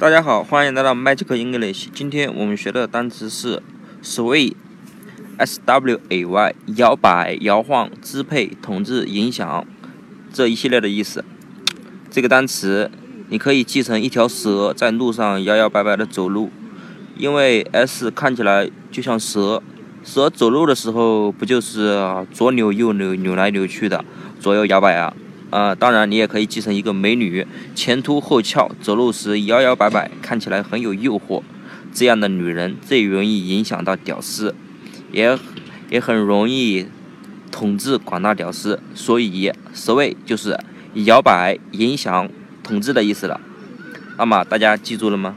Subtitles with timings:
[0.00, 1.88] 大家好，欢迎来到 Magic English。
[1.92, 3.62] 今天我们学的单词是
[4.02, 9.66] sway，s w a y，摇摆、摇晃、支配、统治、影响
[10.32, 11.22] 这一系列的意思。
[12.10, 12.90] 这个单词
[13.28, 16.48] 你可以记成一条蛇在路上摇摇摆摆的走路，
[17.18, 19.62] 因为 s 看起来就像蛇，
[20.02, 24.02] 蛇走路的时候不就是左扭右扭、扭来扭去的，
[24.40, 25.14] 左右摇摆啊？
[25.50, 31.42] 啊，当然，你也可以继承一个美女，前凸后翘，走路时摇摇摆摆，看起来很有诱惑。
[31.92, 34.54] 这样的女人最容易影响到屌丝，
[35.10, 35.36] 也
[35.90, 36.86] 也很容易
[37.50, 38.80] 统治广大屌丝。
[38.94, 40.56] 所以，所谓就是
[40.94, 42.28] 摇摆、影响、
[42.62, 43.40] 统治的意思了。
[44.16, 45.34] 那么，大家记住了吗？